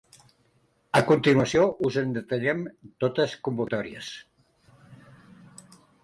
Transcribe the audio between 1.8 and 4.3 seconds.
us en detallem totes convocatòries.